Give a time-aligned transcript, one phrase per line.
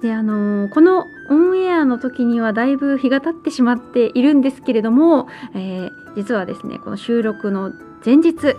[0.00, 7.72] であの、このオンエアの時にはだいぶ日が経ってしまっているんですけれども、えー、実はですねこの収録の
[8.04, 8.56] 前日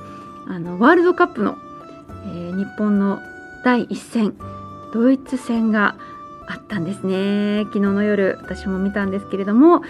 [0.47, 1.57] あのワールドカップの、
[2.25, 3.19] えー、日本の
[3.63, 4.35] 第1戦
[4.93, 5.95] ドイツ戦が
[6.47, 7.63] あったんですね。
[7.65, 9.81] 昨日の夜私も見たんですけれども、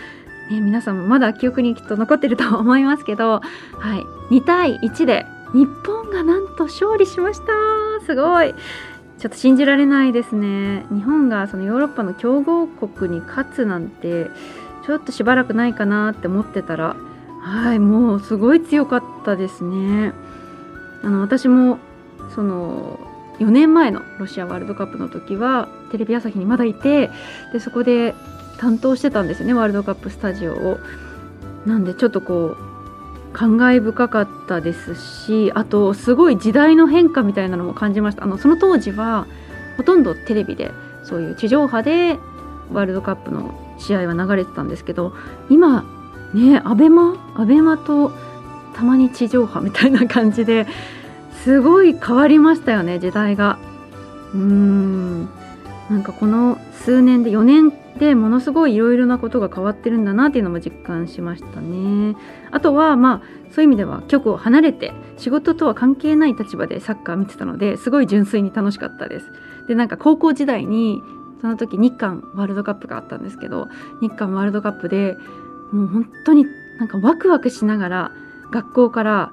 [0.49, 3.41] ね、皆さんもまだ記憶にきっと残ってると思いますけど、は
[3.95, 7.53] い、2対1で日本がなんと勝利しました。
[8.05, 8.53] すごい。
[9.19, 14.27] ちょっと信じられないですね日本がそのヨーロッパの強豪国に勝つなんて
[14.85, 16.95] ちょっとしばらくないかなって思ってたら
[17.41, 20.13] はいもうすごい強かったですね
[21.03, 21.79] あの私も
[22.33, 22.99] その
[23.39, 27.09] 4年前のロシアワールドカップの時はテレビ朝日にまだいて
[27.53, 28.13] でそこで
[28.57, 30.79] 担当してたんですよねワールドカップスタジオを。
[31.65, 32.68] なんでちょっとこう
[33.33, 38.23] 感慨深かったですしあとすごい時代の変化みたいなのも感じました。
[38.23, 39.27] あのその当時は
[39.77, 40.71] ほとんどテレビで
[41.03, 42.17] そういう地上波で
[42.71, 45.13] ワールドカップの試合は流れてたんですけど
[45.49, 45.85] 今
[46.33, 48.11] ねアベマアベマと
[48.75, 50.67] たまに地上波みたいな感じで
[51.43, 53.57] すごい変わりましたよね時代が。
[54.33, 55.38] うーん。
[55.89, 62.15] なんかこの数年で4年でものすごいいろいろなことが変わってるんだなっていうのも実感しましたね。
[62.51, 69.25] あとはまあそういう意味では局を離れて仕事とは関係ない立場でサッカー見てたのですごい純粋に楽しかったです。
[69.67, 71.01] でなんか高校時代に
[71.41, 73.67] その時日韓ワールドカップがあったんですけど
[74.01, 75.15] 日韓ワールドカップで
[75.71, 76.45] もう本当に
[76.79, 78.11] なんかワクワクしながら
[78.51, 79.31] 学校から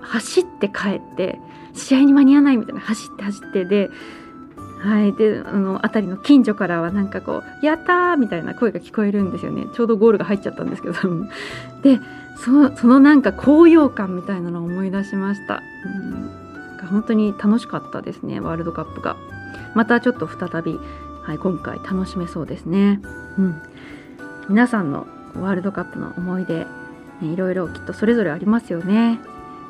[0.00, 1.38] 走って帰って
[1.74, 3.90] 試合に間に合わないみたいな走って走ってで
[4.78, 9.66] はい、であの辺りの近所からはなんかこう「やった!」みたいな声が聞こえるんですよね。
[9.72, 10.94] ちょうどゴールが入っちゃったんですけど。
[11.82, 12.00] で
[12.36, 19.16] そそのなんか高揚感みたいなのを思い出しました、うん、なんか本当に楽しかったですねワールドカップが。
[19.74, 20.78] またちょっと再び、
[21.22, 23.00] はい、今回楽しめそうですね、
[23.38, 23.60] うん、
[24.48, 25.06] 皆さんの
[25.40, 26.66] ワールドカップの思い出、ね、
[27.22, 29.18] いろいろきっとそれぞれありますよね。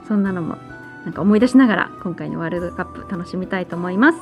[0.06, 0.56] そんなのも
[1.04, 4.18] なんか思い出しながら今回のワールドカップ楽しみたいと思います。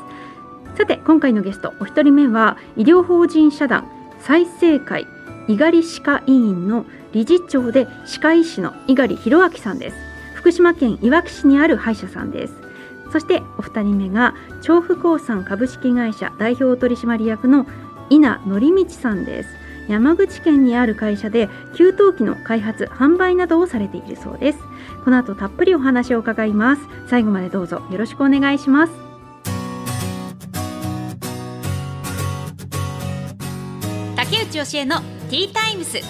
[0.77, 3.89] さて今回のゲストお一人目は医療法人社団
[4.21, 5.07] 再生会
[5.49, 9.97] 猪狩歯科医院の理事長で歯科医師の猪狩博明さんです。
[10.35, 12.55] 福島県いわき市にある歯医者さんです。
[13.11, 17.67] そしてお二人目が調布興産株式会社代表取締役の
[18.11, 19.49] 稲則道さんです。
[19.89, 24.59] 山口県にある会社で給湯器の開発販売などをされているそうです。
[25.05, 26.83] この後たっぷりお話を伺います。
[27.07, 29.06] 最後までどうぞよろしくお願いします。
[34.57, 36.01] 内義恵のティータイムス。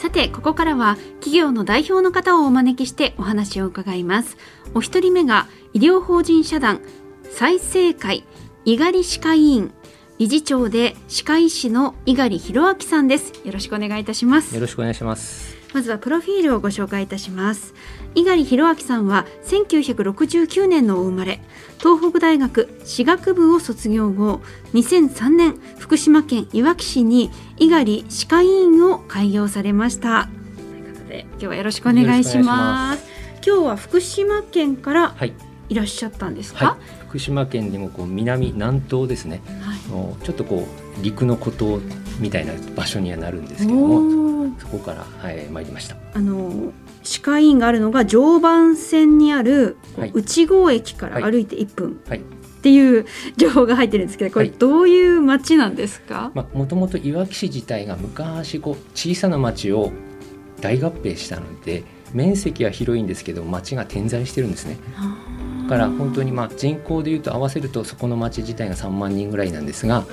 [0.00, 4.36] さてここからは企業の代表の方をお招きしてお話を伺います。
[4.74, 6.80] お一人目が医療法人社団
[7.32, 8.22] 再生会
[8.64, 9.72] 猪狩歯科医院
[10.18, 13.32] 理事長で歯科医師の猪狩博明さんです。
[13.44, 14.54] よろしくお願いいたします。
[14.54, 15.55] よろしくお願いします。
[15.74, 17.74] まずはプロフィールをご紹介いたします。
[18.14, 21.40] 猪狩博明さんは1969年のお生まれ。
[21.78, 24.40] 東北大学歯学部を卒業後
[24.74, 30.28] 2003年福島県いわき市に猪狩歯科医院を開業されました。
[30.56, 33.04] ということで今日はよろしくお願いします。
[33.46, 35.32] 今日は福島県からい。
[35.74, 41.80] らっしゃったんですか、はい、福島県でもこう南南東ですね、はい、ちょっとこう陸の孤島
[42.18, 45.96] みたいな場所にはなるんですけどもそこから、はい、参りました。
[46.14, 49.76] あの歯科医院があるのが常磐線にある
[50.14, 52.22] 内郷駅から歩いて1分、はい、っ
[52.62, 53.06] ていう
[53.36, 56.32] 情報が入ってるんですけどこれどういう町なんですか？
[56.52, 59.92] もともといわき市自体が昔こう小さな町を
[60.60, 64.78] 大合併したので面積は広いんですけど町が点在してるんですね。
[65.64, 70.04] だから本当にまあ人口でいうと合わせるとそこの町自体が3万人ぐらいなんですが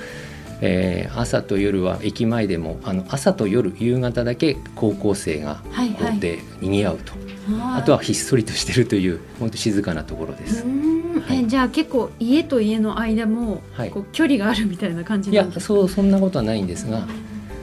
[0.66, 5.62] えー、朝と夜は駅前でもあの朝と夜夕方だけ高校生が
[5.98, 7.12] こうで賑わうと、
[7.52, 10.64] はい、あとはひっそりとしてるという本当静かなところです。
[10.64, 13.62] はい、えじゃあ結構家と家の間も
[13.92, 17.06] こう距離があるみたいな感じなんですか、いやそうそんなことはないんですが、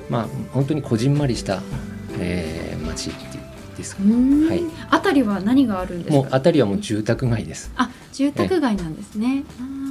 [0.10, 1.62] まあ本当にこじんまりした、
[2.20, 3.40] えー、町って
[3.78, 4.04] ですう。
[4.06, 4.48] ん。
[4.48, 4.64] はい。
[4.90, 6.16] あたりは何があるんですか？
[6.18, 7.72] もう辺りはもう住宅街です。
[7.76, 9.44] あ住宅街なんですね。
[9.60, 9.91] あー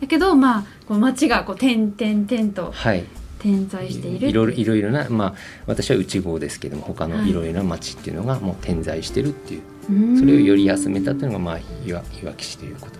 [0.00, 3.04] だけどまあこう街がこう点々点とはい。
[3.38, 5.34] 点在しているいろいろいろいろなまあ
[5.66, 7.30] 私は内郷ですけども他のはい。
[7.30, 10.18] いろいろな町っていうのがもう点在してるっていう、うん。
[10.18, 12.98] それをより集めたっていうのがまあいわいわき市ということ。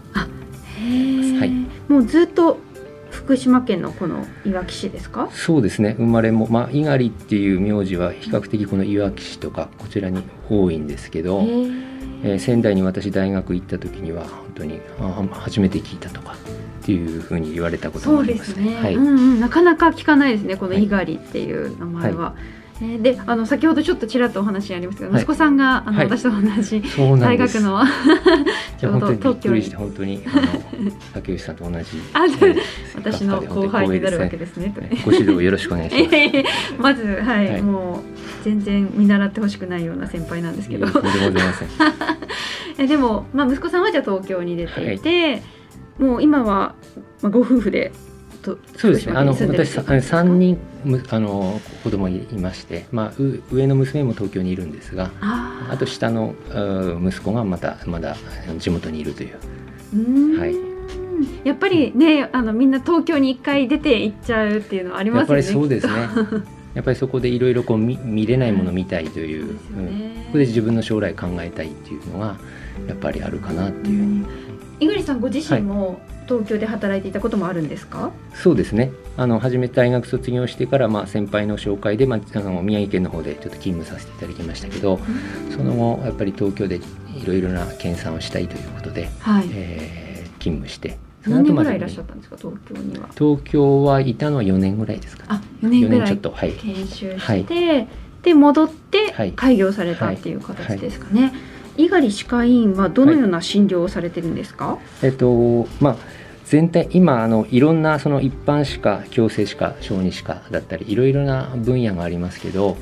[0.79, 1.39] へー。
[1.39, 1.51] はい。
[1.89, 2.59] もうずっと
[3.11, 5.29] 福島県のこのいわき市ですか？
[5.33, 5.95] そうですね。
[5.99, 11.91] 生まれもまあ猪狩っていう名字は比較的このいわき市とかこちらに多いんですけど、へー。
[12.23, 16.37] えー仙台に私大学行った時には本当にあ初めて聞いたとか
[16.81, 18.65] っていうふうに言われたこともありますね。
[18.65, 22.35] ですね、はい、うんうん、なかなか聞かないですねこのはい猪狩っていう名前は。
[22.39, 22.61] えー
[23.03, 26.83] であの先ほどちょっとちらっとお話ありましたけど、はい息子さんがあの、はい私と同じ。
[27.21, 27.87] 大学の い
[28.81, 30.23] ちょうど東京に本当に
[31.13, 32.31] 竹内さんと同じ あはい
[32.97, 34.73] 私の後輩になるわけですね。
[35.05, 36.17] ご指導よろしくお願いします。
[36.81, 40.87] まずはい、はいもう全然見習ってほしくないような先輩なんですけど。
[42.79, 45.43] えでも、まあ、息子さんはじゃあ東京に出ていて、
[46.01, 46.75] もう今は、
[47.23, 47.93] まあ、ご夫婦で
[48.43, 49.13] とそうですね。
[49.15, 49.69] あの私
[50.03, 58.17] 三人むあの子供いまして、まあう上の娘も東京にいるんですが、あと下のう息子がまたまだ
[58.59, 59.39] 地元にいるという。
[59.95, 60.55] うはい
[61.45, 65.61] やっぱりねあのみんな東京に一回出て行っちゃうっていうのはありやっぱますよね。
[65.61, 65.93] りそうですね。
[66.73, 72.37] やっぱりそこでいろいろこう見見れないものを見たいという、そうんねそこで自分の将来考えたいっていうのが
[72.89, 74.50] やっぱりあるかなっていうふうに。
[74.81, 78.11] 井栗さんご自身も東京で働いていたこともあるんですか？
[78.35, 78.93] そうですね。
[79.17, 84.99] あの初めて大学卒業してからまあ先輩の紹介でまああの宮城県の方でちょっと勤務させていただきましたけど、
[85.55, 89.49] その後やっぱり東京でいろいろな研鑽をしたいということで、はい。
[89.53, 90.11] えー
[90.41, 90.97] 勤務して。
[91.27, 93.09] 何年ぐらいいまらっしゃったんですか東京には？
[93.19, 95.29] 東京はいたのは4年ぐらいですかね。
[95.29, 96.53] あ4年4ぐらい年ちょっとはい。
[96.53, 97.89] 研修して、はい
[98.23, 101.33] で戻ってはい開業されたっていう形ですかね。
[101.81, 104.79] 猪狩歯科医院はどのような診療をされてるんですか？
[105.03, 105.97] えっとまあ
[106.45, 112.77] 全体今あのいろんなその一般歯科矯正歯科小児歯科だったりいろいろな分野がありますけど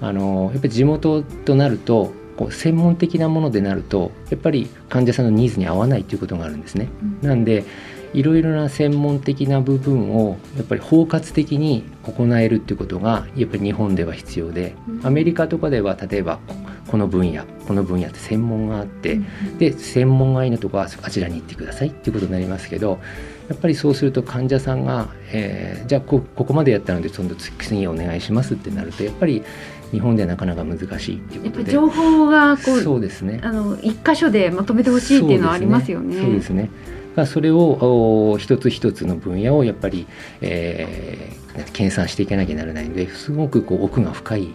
[0.00, 6.88] あのやっぱり地元となるとこう専門的なものでなるとやっぱり患者さんのニーズに合わないということがあるんですね。
[7.20, 7.64] なんで
[8.12, 15.06] いろいろな専門的な部分をやっぱり包括的に行えるっていうことがやっぱり日本では必要でうん。
[15.06, 16.54] アメリカとかでは例えばこ
[16.88, 19.58] この分野この分野って専門があって、うん。
[19.58, 22.98] で専門がいいのとこはあちらに行ってくださいっていうことになりますけど
[23.48, 29.42] やっぱりそうすると患者さんが、えーじゃあこここまでやったのでその次お願いしますってなるとやっぱり
[29.90, 31.72] 日本ではなかなか難しいっていうことで。
[31.72, 33.40] やっぱり情報がこうそうですね。
[33.42, 36.20] あの一箇所でまとめてほしいっていうのはありますよね。
[36.20, 36.64] そうですね。
[36.64, 36.68] だ
[37.14, 40.06] からそれをお一つ一つの分野をやっぱり、
[40.40, 44.48] えー、研鑽していかなきゃならないのですごくこう奥が深い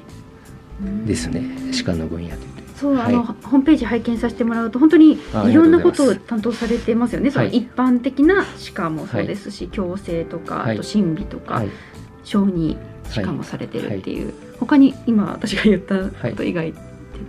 [0.81, 1.41] うんですね
[1.71, 2.39] 歯科の分野という。
[2.73, 2.79] と。
[2.79, 3.13] そう、はい。
[3.13, 7.31] あのホームページ拝見させてもらうと本当にあいろんなことを担当されてますよね。
[7.31, 7.57] そのはい。
[7.57, 10.75] 一般的な歯科もそうですし、矯正とか、はい。
[10.75, 11.69] あと審美とか、はい、
[12.23, 12.77] 小児
[13.09, 16.79] 歯科もされてるっていう、他に今私が言ったこと以外って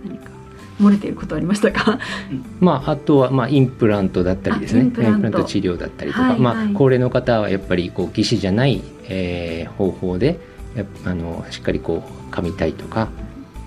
[0.05, 0.31] 何か？
[0.79, 1.99] 漏れていることありましたか？
[2.59, 4.81] まあ、あとは、まあ、インプラントだったりですね。
[4.81, 5.43] あインプラント。
[5.43, 6.39] 治療だったりとか、はいはい。
[6.39, 10.39] まあ、高齢の方はやっぱりこう義歯じゃない、えー方法で
[11.05, 13.09] あのしっかりこう噛みたいとか、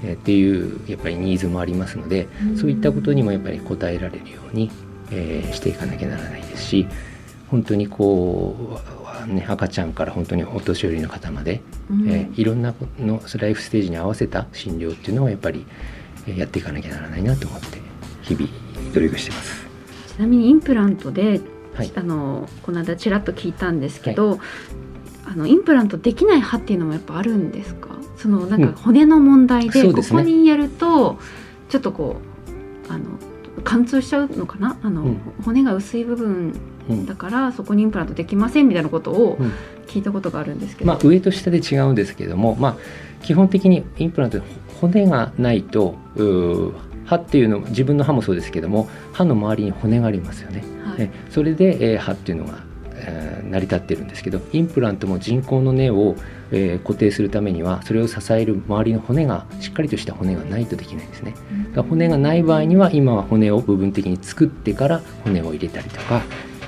[0.05, 4.71] えーっていうやっぱりニーズもありますので、そういったことにもやっぱり応えられるように、
[5.11, 6.87] えーしていかなきゃならないですし
[7.49, 8.81] 本当にこ
[9.29, 12.09] う、ね、赤ちゃんから本当にお年寄りの方まで、うん。
[12.09, 16.00] えーいろんなのライフステージに合わせた診療っていうのをやっぱりえー
[16.37, 17.81] やっていかなきゃならないなと思って
[18.23, 18.49] 日々
[18.95, 19.67] 努力してます。
[20.09, 21.41] ちなみにインプラントで、
[21.75, 21.93] はい。
[21.95, 24.39] あのこの間ちらっと聞いたんですけど、
[25.27, 27.89] あのインプラントできない歯っていうのもやっぱあるんですか？
[28.17, 28.73] そのなんうん。
[28.73, 30.19] か骨の問題で,、そうですね。
[30.19, 31.19] ここにやると
[31.69, 32.17] ちょっとこ
[32.89, 33.05] うあの
[33.65, 34.79] 貫通しちゃうのかな？
[34.83, 35.21] あの、うん。
[35.45, 36.55] 骨が薄い部分
[36.89, 37.07] うん。
[37.07, 39.53] だからそこにインプラントできませんみたいなことをうん。
[39.87, 42.77] 聞いたことがあるんですけど、まあ、上と下で違うんですけども、まあ、
[43.23, 44.41] 基本的にインプラント
[44.81, 45.97] 骨がないと
[47.05, 50.63] 歯っていうの自分の歯もそうですけども歯の周りに骨がありますよね。
[50.85, 52.59] はいねそれで、えー歯っていうのが、
[52.95, 56.15] えー成り立ってるんですけどインプラントも人工の根を、
[56.53, 61.35] えー固定するためにはそれを支える周りの骨がしっかりとした骨がないとできないんですね。
[61.71, 66.23] だから骨がない場合には今は骨を部分的に作ってから骨を入れたりとか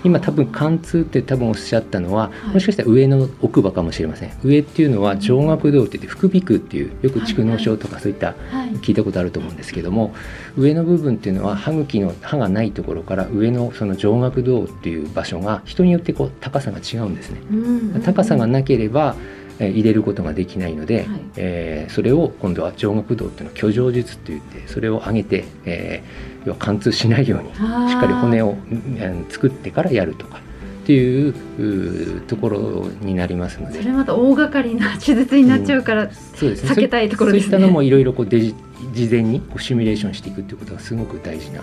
[0.04, 2.54] 今多分貫通って多分おっしゃったのは、い。
[2.54, 4.32] もしかしたら上の奥歯かもしれません。
[4.42, 10.14] 上っていうのは上顎道って言って副鼻腔っていうよく蓄膿症とかそういったはい聞いたことあると思うんですけども
[10.56, 17.40] 上の部分っていうのは歯茎の歯がないところから上のその上顎道っていう場所が人によってこう高さが違うんですね。
[17.50, 17.54] う
[17.98, 19.14] ん高さがなければ、
[19.58, 21.06] えー入れることができないので、はい。
[21.36, 33.80] えーそれを今度は上顎道っていうのを居上術って言ってそれを上げて、えー要は貫通しないようにししっかり骨を、うん作ってからやるとかっていうところになりますので。
[33.80, 36.70] それまた大掛かりな手術になっちゃうから、そうですね。
[36.70, 37.50] 避けたいところですね。
[37.52, 38.54] そういったのもいろいろこうデジ
[38.92, 41.60] 事前にこうシミュレーションしていくっていうことがすごく大事な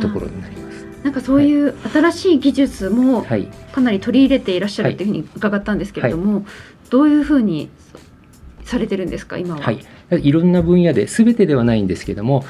[0.00, 0.84] ところになります。
[1.04, 2.38] なんかそういう新しい。
[2.40, 6.44] 技術もはい、かなり取り入れていらっしゃるっていうふうに伺ったんですけれども、
[6.90, 7.70] どういうふうに
[8.64, 9.60] されてるんですか今は？
[9.62, 9.78] はい、
[10.10, 12.44] いろんな分野で全てではないんですけども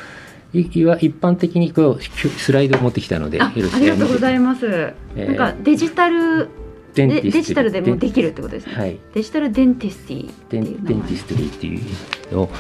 [0.55, 4.67] いいわ一般的にこうスライドを持ってきたのであありがとうございます。
[4.67, 6.49] えーなんかデジタル
[6.95, 8.75] デデジタルでもできるってことですね。
[8.75, 8.99] はい。
[9.15, 12.51] デジタルデンティスティデンデンティストリーっていうのを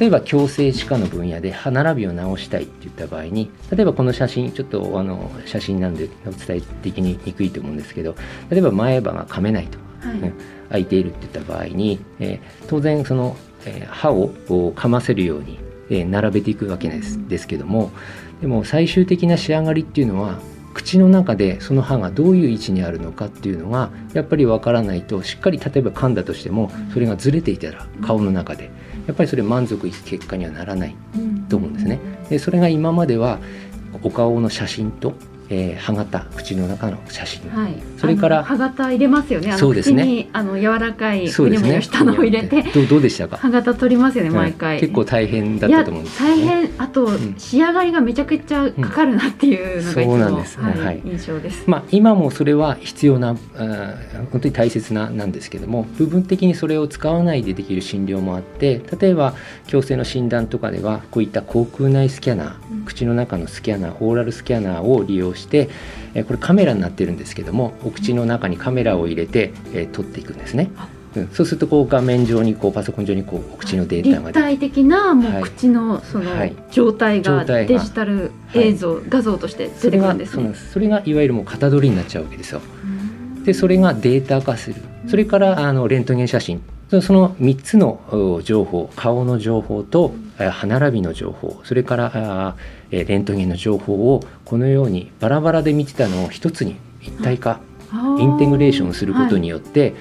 [0.00, 8.14] 例えば矯正歯科の分野で歯並びを直したいって言った場合に例えばこの写真ちょっとあの写真なんでお伝え的ににくいと思うんですけど
[8.50, 10.18] 例えば前歯が噛めないとはい。
[10.18, 10.32] うん
[10.68, 14.30] 開いているって言った場合に、えー当然その、えー歯を
[14.74, 17.28] 噛ませるように、えー並べていくわけです,、うん。
[17.28, 17.90] ですけども
[18.40, 20.38] でも最終的な仕上がりっていうのは
[20.74, 28.70] 口の中でその歯がどういう位置にあるのかっていうのがやっぱりわからないとしっかり例えば噛んだとしてもそれがずれていたら顔の中で
[29.06, 30.94] やっぱりそれ満足いく結果にはならない
[31.48, 31.98] と思うんですね。
[32.28, 33.38] でそれが今までは
[34.02, 35.14] お顔の写真と、
[35.48, 37.74] えー歯型口の中の写真、はい。
[37.98, 39.50] それから歯型入れますよね。
[39.50, 40.02] あのそうですね。
[40.02, 41.68] 口にあの柔らかいそうですね。
[41.68, 42.62] ふにゃふにゃしたのを入れて。
[42.62, 43.36] どうどうでしたか？
[43.36, 44.74] 歯型取りますよね毎回。
[44.74, 46.46] はい結構大変だったと思うんですよ大ね。
[46.46, 46.70] 変。
[46.78, 47.34] あと、ん。
[47.38, 50.60] 仕上がりがめちゃくちゃかかるなっていうのがいつも、そうなんです。
[50.60, 51.02] はいはい。
[51.04, 51.64] 印象です。
[51.66, 59.34] まあ、今もそれは必要なあー本当に大切ななんですけども部分的にそれを使わないでできる診療もあって例えば
[59.66, 62.84] 矯正の診断とかではこういった口腔内スキャナー、うん。
[62.84, 65.68] 口の中のスキャナーオーラルスキャナーを利用して、
[66.14, 70.70] えーこれカメラになってるんですけどもお口の中にカメラを入れて、えー撮っていくんですね。
[70.76, 70.88] あ。
[71.16, 75.40] うん、そうするとこう画面上にこうパソコン上にこうお口のデータが立体的なもはい。
[75.40, 76.54] う口のそのはい。
[76.70, 80.36] 状態がデジタル映像、画像として出てくるそれがんです。
[80.38, 82.60] ねそれがいわゆるもう型取りになっちゃうわけですよ。
[82.84, 83.44] うん。
[83.44, 84.76] でそれがデータ化する。
[85.08, 86.60] それからあのレントゲン写真。
[86.90, 91.60] そその3つのお情報顔の情報とえ歯並びの情報。
[91.64, 92.56] それからあ
[92.90, 97.60] えレントゲンの情報をこのようにバラバラで見てたのを一つに一体化
[98.18, 99.94] インテグレーションすることによって、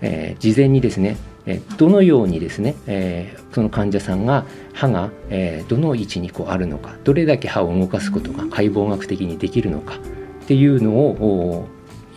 [0.00, 1.16] えー事前にですね
[1.46, 11.68] えーどのようにですね、えーその患者さんが歯が、えーどの位置にこうあるのかどれだけ歯を動かすことが解剖学的にできるのかっていうのを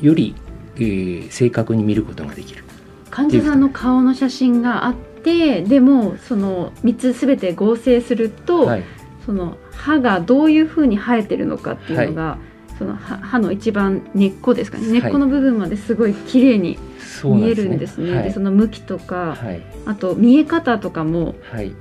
[0.02, 0.36] おより、
[0.78, 2.64] えー正確に見ることができる。
[3.10, 8.84] 患者さんの顔の写真があってでもその3つすべて合成すると、はい、
[9.28, 12.40] その歯がどういうふうに生えてるのかっていうのが、
[12.80, 14.88] その歯歯の一番根っこですかね。
[14.88, 17.66] 根っこの部分まですごい綺麗に見えそうなんですね。
[17.66, 18.32] るんですね。
[18.34, 21.36] その向きとか、はい、あと見え方とかも。
[21.52, 21.74] はい、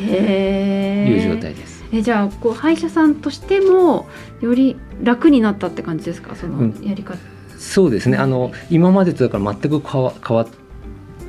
[0.00, 1.84] へいう状え態です。
[1.92, 4.08] えじゃあこう歯医者さんとしても
[4.40, 6.34] より楽になったって感じですか？
[6.34, 6.82] そのうん。
[6.82, 7.18] やり方、
[7.58, 8.16] そうですね。
[8.16, 10.48] あの今までとだから全く変わ変わっ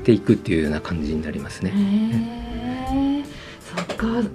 [0.04, 2.45] ていくっていうような感じになりますね。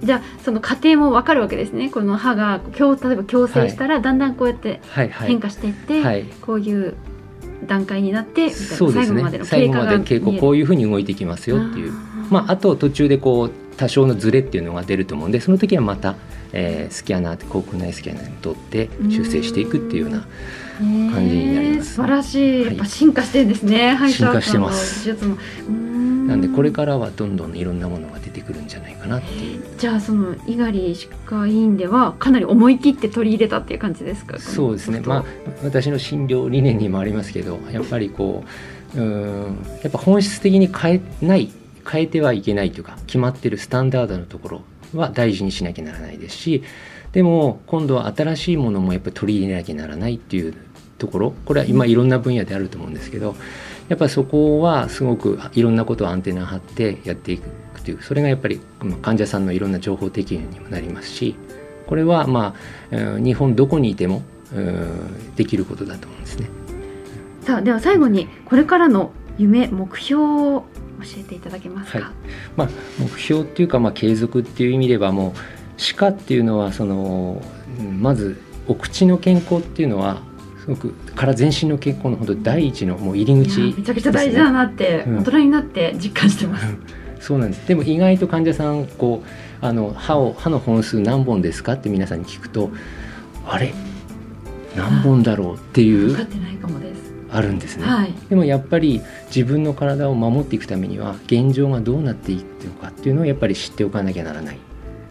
[0.03, 1.89] じゃあその過程もわかるわけですね。
[1.89, 5.27] この歯が矯例えば矯正したらだんだんこうやってはいはい。
[5.29, 6.25] 変化していって、はい。
[6.41, 6.95] こういう
[7.67, 8.75] 段階になってみたいな。
[8.75, 9.17] そうですね。
[9.17, 11.93] 最後までの経過がまで傾向こういうふうに動いていきますよっていう。
[12.29, 16.15] まあ、あと途中でこう多少のズレっていうのが出ると思うんでその時はまた、
[16.53, 20.25] えースキャナー口腔内スキャナーに取って修正していくっていうような
[21.13, 21.95] 感じになります。
[21.95, 22.65] 素晴らしい。
[22.65, 25.41] やっぱ進化してるんですね、歯医者さんの進化してます
[26.27, 29.63] なんでこれからはどんどんいろんなものが出てくるんじゃないかなっていう。
[29.77, 34.39] じゃあその猪狩歯科医院ではかなり思い切って取り入れたっていう感じですか？
[34.39, 35.01] そうですね。
[35.05, 35.25] まあ
[35.63, 38.43] 私の診療理念にもありますけどやっぱりこ
[38.95, 41.51] ううーんやっぱ本質的に変えない
[41.89, 44.61] 変えてはいけないというか決まってるスタンダードのところ
[44.93, 46.63] は大事にしなきゃならないですし
[47.11, 50.53] でも今度は新しいものもやっぱり取り入れなきゃならないっていう
[50.97, 53.35] ところこれは今いろんな分野であると思うんですけど
[53.89, 57.49] やっぱりそこはすごくいろんなことをアンテナ張ってやっていく
[57.83, 61.35] というそれがやっぱりまあ患者さんのいろんな情報提供にもなりますし
[61.87, 62.55] これはま
[62.91, 64.23] あうん日本どこにいても
[64.53, 66.49] うんできることだと思うんですね。
[67.41, 70.65] さあでは最後にこれからの夢目標を
[71.01, 72.07] 教えていただけますか、はい。
[72.55, 72.69] まあ、
[72.99, 75.33] 目標っていうか、まあ、継続っていう意味ではもう
[75.77, 77.41] 歯科っていうのはその
[77.79, 80.21] うんまずお口の健康っていうのは
[80.59, 85.17] すごくから全身の健康の本当第一のもう入りい口やめちゃくちゃ大事だなって、うん。
[85.19, 86.67] 大人になって実感してます、
[87.21, 92.71] そうなんですでも意外と患者さんこうあの歯を歯の本数何本ですかって皆さんに聞くと
[93.47, 93.73] あれ？
[94.75, 96.17] 何本だろうっていう
[97.29, 98.13] あるんですね、はい。
[98.29, 104.57] でもやっぱり自分の体を守っていくためには現状がどうなっていくのかっていうのをやっぱり知っておかなきゃならない。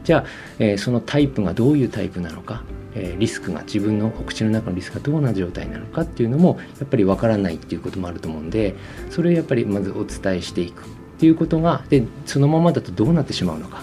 [0.04, 0.24] じゃあ、
[0.58, 2.64] えーそのタイプがどういうタイプなのか、
[2.94, 8.74] えーリスクが自分のお口の中のリスクがどんな状態なのかっていうのもやっぱりわからないっていうこともあると思うんで
[9.10, 10.84] それをやっぱりまずお伝えしていく
[11.20, 13.82] っていうことがでそのままだとどうなってしまうのか。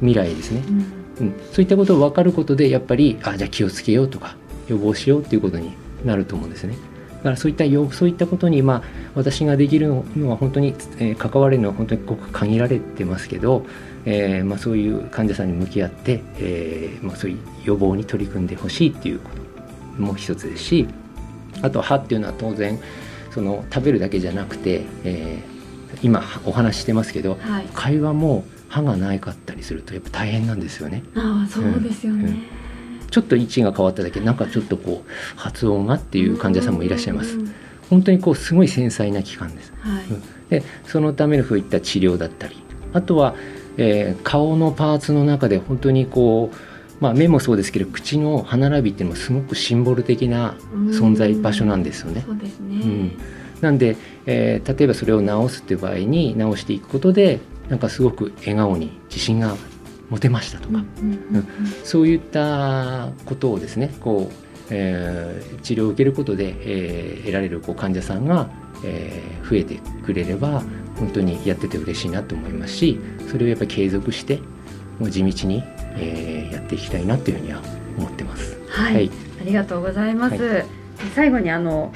[0.00, 0.62] 未来ですね。
[0.66, 1.26] うん。
[1.26, 4.36] うん、そういったことを分かることでやっぱりあじゃあ気をつけようとか
[4.68, 6.74] 予防しようっていうことになると思うんですね。
[7.18, 8.82] だからそういったよそういったことに、まあ、
[9.14, 13.66] 私ができるのは本当に、えー関われるのは本当にごく限られてますけど、
[14.06, 19.30] えーまあ、そういう患者さんに向き合って、えーまあ、そういう予防に取り組んでほしいっていうこ
[19.98, 20.88] とも一つですし
[21.60, 22.80] あと歯っていうのは当然
[23.30, 25.51] その食べるだけじゃなくて、えー
[26.02, 27.66] 今お話ししてますけどはい。
[27.74, 31.02] 会話も歯がないかったりするとやっぱ大変なんですよね。
[31.14, 32.36] ああそうですよね、
[33.10, 37.34] ちょっと位置が変わっただけでなんかちょっとこう発音がっていう患者さんもいらっしゃいます。
[37.34, 37.54] うんうんうん
[37.90, 39.74] 本当にこうすごい繊細な器官です。
[39.80, 40.22] はい、うん。
[40.48, 42.56] でそのためのそういった治療だったり
[42.94, 43.34] あとは、
[43.76, 46.56] えー顔のパーツの中で本当にこう
[47.02, 50.54] まあ、目もそうですけど口の歯並びっていうのもすごくシンボル的な
[50.92, 52.22] 存在場所なんですよね。
[52.24, 53.18] そうですね、うん
[53.62, 57.40] なんで、えー例えばそれを直すっていう場合に直していくことで
[57.70, 59.56] なんかすごく笑顔に自信が
[60.10, 60.84] 持てましたとか、
[61.84, 64.34] そういったことをですねこう、
[64.68, 68.50] えー治療を受けることで、えー得られるこう患者さんが、
[68.84, 70.62] えー増えてくれれば
[70.98, 72.98] 本当にやってて嬉しいなと思いますし
[73.30, 74.40] それをやっぱり継続して
[74.98, 75.62] もう地道に、
[75.96, 77.62] えーやっていきたいなというふうには
[77.96, 78.58] 思ってます。
[78.68, 79.10] はい、はい。
[79.40, 80.42] ありがとうございます。
[80.42, 80.64] は
[81.14, 81.92] 最後にあの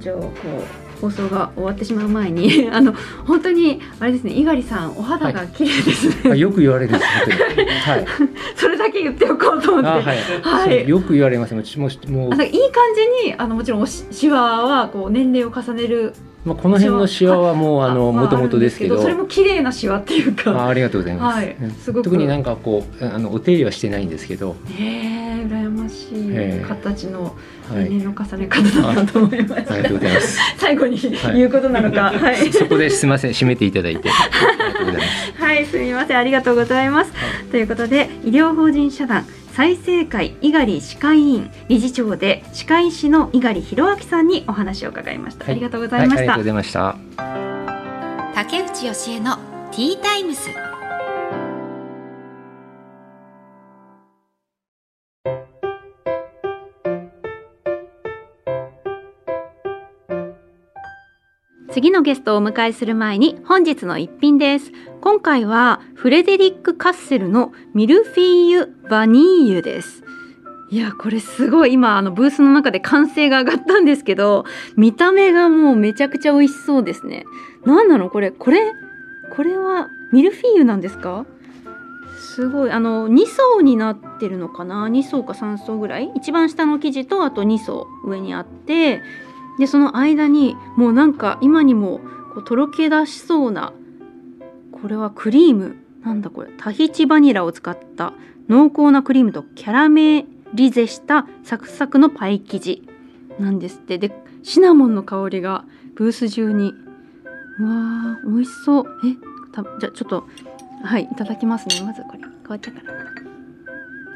[0.00, 2.94] 一応こう放送が終わってしまう前に あの
[3.26, 7.04] 本当にあれですね猪狩さんお肌が綺麗ですね、あよく言われるんです。
[7.04, 8.06] はい。
[8.54, 9.88] それだけ言っておこうと思って。
[9.88, 11.54] あはい、はいよく言われます。
[11.54, 19.00] もうもうあいい感じにあのもちろんおしシワはこう年齢を重ねるまあこの辺のシワはもうあのまあもともとですけど。
[19.00, 20.50] それも綺麗なシワっていうか。
[20.52, 21.36] あありがとうございます。
[21.36, 27.36] はいうんすごく特になんかこうあのお手入れはしてないんですけど、へえ羨ましいええ形の
[27.72, 29.74] はい、年齢の重ね方だなと思いました。
[29.74, 30.38] ありがとうございます。
[30.58, 32.12] 最後にはい言うことなのか。
[32.18, 32.52] はい。
[32.52, 34.10] そこですみません締めていただいてい。
[34.10, 37.12] はい、すみません、ありがとうございます。
[37.50, 45.44] ということで、医療法人社団再生会猪狩歯科医院理事長で歯科医師の猪狩弘明さんにお話を伺いました。
[45.44, 46.44] はいありがとうございましたはありがとうご。
[46.44, 46.96] ざいました。
[48.34, 49.36] 竹内義恵の
[49.70, 50.48] ティータイムス
[61.72, 64.72] 次のゲストをお迎えする前に本日の一品です。
[65.00, 70.04] 今回はフレデリック・カッセルのミルフィーユ・バニーユです。
[70.68, 74.44] いやこれすごい今あのブースの中で歓声が上がったんですけど
[74.76, 77.24] 見た目がもうめちゃくちゃ美味しそうですね。
[77.64, 78.72] なんなのこれこれ
[79.34, 81.24] これはミルフィーユなんですか？
[82.18, 86.12] すごいあの2層になってるのかな？2層か3層ぐらい？
[86.16, 89.00] 一番下の生地とあと2層上にあって
[89.58, 92.00] でその間にもうなんか今にも
[92.34, 93.72] こうとろけ出しそうな
[94.70, 95.76] これはクリーム。
[96.02, 96.50] なんだこれ。
[96.58, 98.12] タヒチバニラを使った
[98.48, 102.82] 濃厚なクリームとキャラメリゼしたサクサクのパイ生地
[103.38, 103.98] なんですって。
[103.98, 104.12] で
[104.42, 106.74] シナモンの香りがブース中に。
[107.60, 108.86] うわー美味しそう。
[109.04, 109.14] え
[109.52, 110.26] たじゃあちょっと
[110.82, 111.80] はいいただきますね。
[111.86, 112.18] まずこれ。
[112.18, 112.92] 変わっちゃから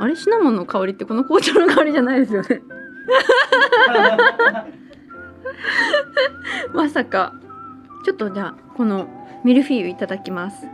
[0.01, 0.17] あれ？
[0.17, 2.49] シナモンの香りってこの紅茶の香りじゃないですよね。
[6.75, 7.35] まさか。
[8.05, 9.09] ちょっとじゃあこの
[9.45, 10.67] ミルフィーユいただきます。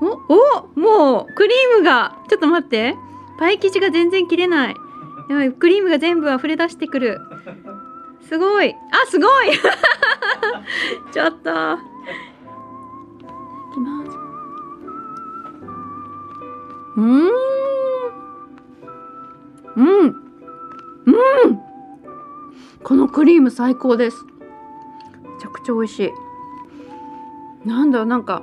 [0.00, 2.16] おおもうクリームが。
[2.28, 2.96] ちょっと待って。
[3.38, 4.76] パイ生地が全然切れない。
[5.28, 5.52] やばい。
[5.52, 7.20] クリームが全部溢れ出してくる。
[8.28, 8.70] すごい。
[8.70, 9.50] あすごい。
[11.12, 11.50] ちょっと。
[11.50, 11.76] い
[13.74, 14.18] きます。
[16.96, 17.30] うん。
[19.76, 20.23] うん。
[23.14, 24.26] クリーム最高です。
[25.22, 26.12] めちゃくちゃ美味し
[27.64, 27.68] い。
[27.68, 28.42] なんだなんか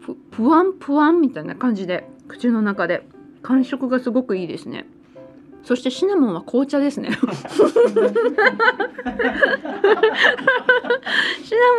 [0.00, 3.06] ぷぷわんぷわんみたいな感じで口の中で。
[3.42, 4.86] 感触がすごくいいですね。
[5.62, 7.10] そしてシナモンは紅茶ですね。
[7.12, 7.26] シナ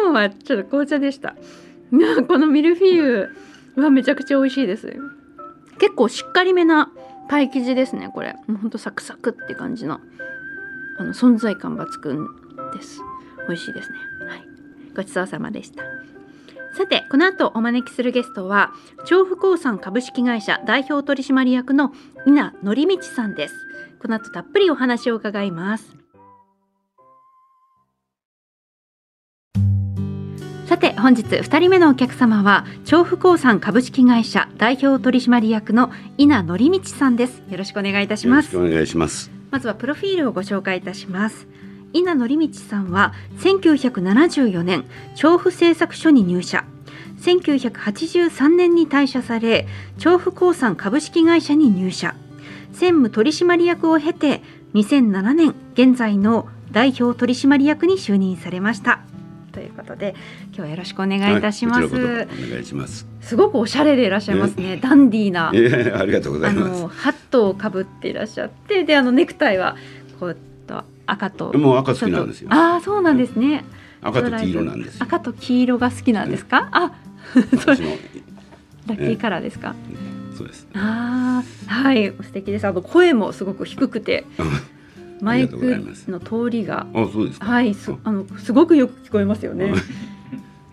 [0.04, 1.36] モンはちょっと紅茶でした。
[2.28, 3.30] このミルフィーユ
[3.78, 4.95] はめちゃくちゃ美味しいです。
[5.80, 6.91] 結構しっかりめな
[7.28, 8.36] パイ生地ですねこれ。
[8.45, 9.99] もうほんとサクサクって感じの。
[10.98, 12.28] あの存在感抜群
[12.74, 13.02] です。
[13.48, 13.98] 美味しいですね。
[14.28, 14.48] はい。
[14.96, 15.84] ごちそうさまでした。
[16.76, 18.74] さてこの後お招きするゲストは
[19.06, 21.94] 調布興産株式会社代表取締役の
[22.28, 23.56] 稲則道さんです。
[24.02, 25.96] この後たっぷりお話を伺います。
[30.66, 37.42] さて本日2人目のお客様は調布興産株式会社代表取締役の稲則道さんです。
[37.50, 38.54] よろしくお願いいたします。
[38.54, 39.35] よろしくお願いします。
[39.52, 41.48] まずはプロフィールをご紹介いたします。
[41.94, 46.66] 稲則道さんは1974年調布製作所に入社。
[47.22, 52.16] 1983年に退社され調布興産株式会社に入社。
[52.74, 54.42] 専務取締役を経て
[54.74, 59.00] 2007年現在の代表取締役に就任されました。
[59.56, 60.13] ということで
[60.48, 63.08] 今日はよろしくお願いいたします、はいお願いします。
[63.22, 64.78] すごくおしゃれでいらっしゃいますね。
[64.78, 66.82] ダンディーな ええありがとうござあいます。
[66.82, 66.88] の。
[66.89, 69.78] ハットをかぶっていらっしゃってであのネクタイは
[70.20, 70.38] こう
[70.68, 72.50] と赤ともう赤好きなんですよ。
[72.52, 73.63] ああそうなんですね、
[74.02, 75.04] 赤と黄色なんですよ。
[75.04, 76.91] 赤と黄色が好きなんですか、あ
[77.54, 77.89] 私の
[78.88, 79.74] ラッキーカラーですか、
[80.38, 80.68] そうです。
[80.74, 82.68] ああはい素敵です。
[82.68, 84.26] あの声もすごく低くて
[85.21, 85.58] マイク
[86.08, 87.45] の通りがあ、そうですか。
[87.45, 88.12] はいすあ。
[88.12, 89.73] のすごくよく聞こえますよね。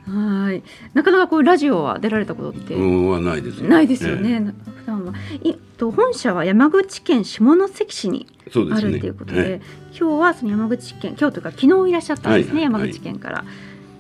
[0.07, 0.63] はい。
[0.95, 3.61] なかなかこうラジオは出られたことってうんはないです。
[3.61, 5.15] ないですよね、な普段は。
[5.43, 8.27] いと本社は山口県下関市に。
[8.55, 9.61] あるということで、え
[9.99, 13.45] 今日はその山口県今日というか昨日いらっしゃったんですね、はい山口県から、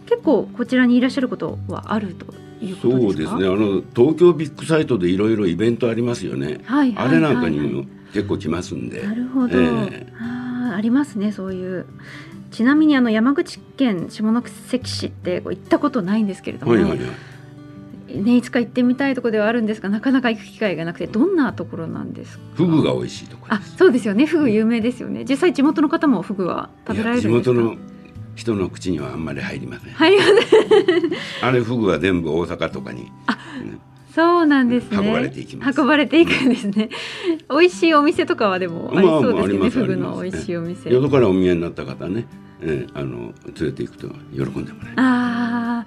[0.04, 2.26] 結構こちらにいらっしゃることはあると
[2.62, 3.30] いうえことですか？
[3.30, 3.48] そうですね。
[3.48, 6.60] あの東京ビッグサイトでいろいろイベントありますよね。
[6.64, 9.02] はいはいあれなんかにはいも結構来ますんで。
[9.06, 10.06] なるほど、ええ。
[10.20, 11.86] あーありますねそういう。
[12.50, 18.18] ちなみにあの山口県下関市ってこう行ったことないんですけれども、はいはいはい。
[18.22, 22.44] ね、いつか行ってみたいところではあるんですがなかなか行く機会がなくてどんなところなんですか？
[22.56, 23.62] フグが美味しいところあ。
[23.62, 24.26] そうですよね。
[24.26, 25.24] フグ有名ですよね。
[25.26, 27.50] 実際地元の方もフグは食べられいるんですか？
[27.50, 27.76] や地元の
[28.34, 29.92] 人の口にはあんまり入りません。
[29.94, 30.36] 入りません。
[31.48, 33.10] あれフグは全部大阪とかに
[34.14, 34.98] そうなんですね。
[34.98, 36.90] 運ばれていきます運ばれていくんですね。
[37.50, 39.58] 美味しいお店とかはでもありそうですよね。
[39.58, 40.90] まあフグの美味しいお店。
[40.90, 42.26] 淀からお見えになった方ね、
[42.60, 44.14] ええあの連れて行くと喜
[44.60, 45.00] んでもらえる。
[45.00, 45.86] あ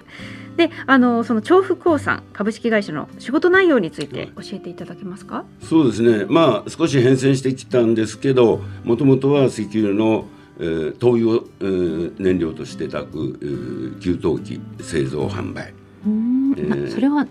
[0.56, 5.44] で、あのその調布興産株式会社の仕事内容について教えていただけますか？
[5.60, 10.24] そうですね、まあ、少し変遷してきたんですけど、もともとは石油の、
[10.58, 15.74] えー灯油を、えー燃料として炊く、えー給湯器製造販売。
[16.06, 16.54] うーん。
[16.56, 17.26] えーなそれは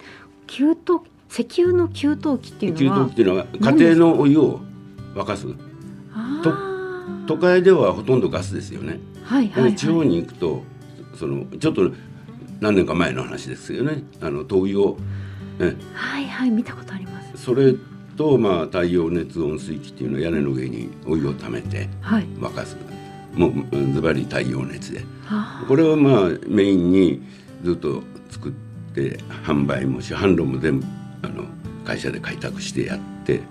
[0.48, 0.76] 給湯
[1.30, 4.62] 石油の給湯器っていう給湯のは器っていうのは家庭のお湯を
[5.16, 5.48] 沸かす。
[7.28, 9.00] 都会ではほとんどガスですよね。
[9.24, 9.72] はいはい、はい。
[9.72, 10.64] で地方に行くと、
[11.16, 11.92] そのちょっと
[12.62, 14.04] 何年か前の話ですよね。
[14.22, 14.98] あの灯油を、
[15.60, 17.44] えはいはい見たことあります。
[17.44, 17.74] それ
[18.16, 22.24] とまあ太陽熱温水器っていうのは屋根の上にお湯を溜めてはい。
[22.24, 22.78] 沸かす。
[23.34, 25.04] もううんズバリ太陽熱で。
[25.28, 27.22] あこれはまあメインに
[27.64, 28.65] ずっと作って
[29.44, 30.86] 販売も市販路も全部
[31.22, 31.44] あの
[31.84, 33.42] 会社で開拓してやって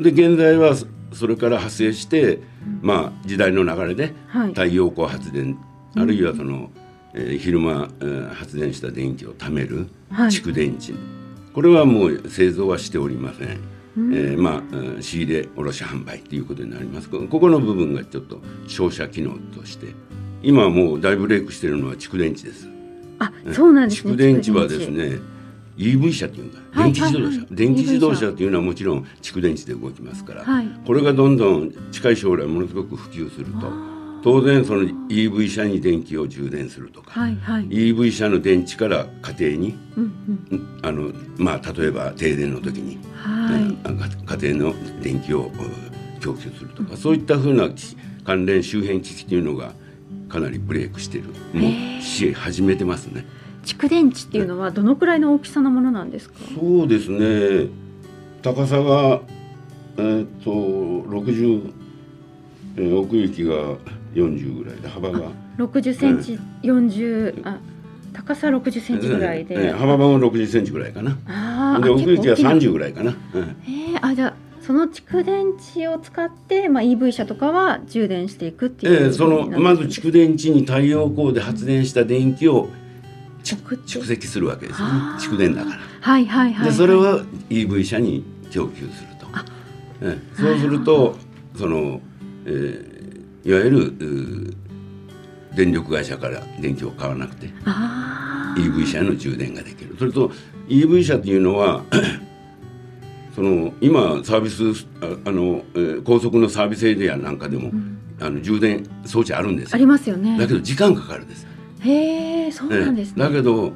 [0.00, 2.38] で現在はそそれから派生して、
[2.82, 4.48] まあ時代の流れではい。
[4.50, 5.58] 太陽光発電、
[5.96, 6.70] あるいはその、
[7.14, 10.30] えー昼間、えー発電した電気を貯めるはい。
[10.30, 10.92] 蓄電池、
[11.52, 13.58] これはもう製造はしておりません。
[13.96, 14.14] うん。
[14.14, 17.10] えーまあうん仕入れ卸販売ということになります。
[17.10, 19.88] こここの部分がちょっと商社機能として
[20.44, 22.68] 今はもう大ブレイクしているのは蓄電池です
[23.20, 24.12] あ、そうなんですね。
[24.12, 25.18] 蓄電池はですね
[25.76, 30.68] EV 車というかはい電気自動車、電気自動車車というのはもちろん蓄電池で動きますから、はい。
[30.86, 33.90] これがどんどん近い将来ものすごく普及するとあ
[34.22, 37.68] 当然その EV 車に電気を充電するとか、はいはい。
[37.68, 40.12] EV 車の電池から家庭にうん
[40.50, 40.58] うん。
[40.58, 43.62] んあのまあ例えば停電の時にはい。
[43.62, 43.70] うん
[44.26, 45.50] 家庭の電気をうん
[46.20, 49.72] 供給するとか、そういったふうな機関連周辺機器というのが
[50.30, 53.26] かなりブレイクしているうし始めてますね。
[53.64, 56.36] 蓄電池っていうのはどのくらいの大きさのものなんですか？
[56.58, 57.68] そうですね
[58.42, 59.20] 高さが
[59.98, 61.72] えーっと60、
[62.76, 63.76] えー奥行きが
[64.14, 67.58] 40ぐらいで幅が60センチ、40あ
[68.12, 69.66] 高さ60センチぐらいで。
[69.68, 71.80] えー幅も60センチぐらいかなああ。
[71.80, 74.34] で奥行きは結構大きな30ぐらいかな、うんえー、あじゃあ
[74.70, 82.68] その蓄電池を使ってまあ EV 車とかは充電していくっていう、えーそのまず蓄電池に太陽光で発電した電気を
[83.42, 84.88] 蓄積するわけですね。
[85.18, 85.80] 蓄電だから。
[86.00, 86.66] はいはいはい。
[86.68, 89.26] でそれは EV 車に供給すると。
[89.32, 89.44] あ、
[90.02, 90.36] ええ。
[90.40, 91.16] そうすると
[91.56, 92.00] その、
[92.46, 93.00] えー
[93.42, 94.54] いわゆる
[95.56, 97.48] 電力会社から電気を買わなくて
[98.56, 99.96] EV 車の充電ができる。
[99.98, 100.30] それと
[100.68, 101.82] EV 車っていうのは
[103.40, 107.72] その今サービスああの、えー高速のサービスエリアなんかでも、
[108.20, 110.38] あの充電装置あるんですあよりますよね。
[110.38, 111.46] だけど時間かかるんです。
[111.80, 113.14] へえそうなんですね。
[113.16, 113.28] ええ。
[113.30, 113.72] だけど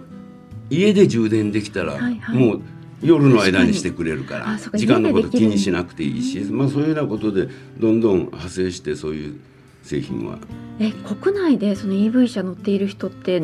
[0.69, 2.37] 家で充電できたら、はいはい。
[2.37, 2.61] もう
[3.03, 7.49] 夜の間にしてくれるから時間のこと気にしなくていいし、まあ、そういうようなことで
[7.79, 9.41] どんどん派生してそういう
[9.83, 10.37] 製品は。
[10.79, 13.43] え国内でその EV 車乗っている人って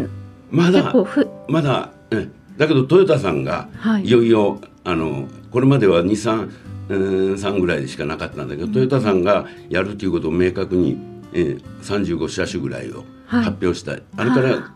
[0.51, 4.05] まだ結構ふまだ、うんだけどトヨタさんがはい。
[4.05, 6.51] いよいよあのこれまでは日産
[6.89, 10.99] うんさんぐらいしかなかったんだけど、トヨタさんがやるということを明確に、
[11.33, 13.45] えー、35車種ぐらいをはい。
[13.45, 14.73] 発表した、あれから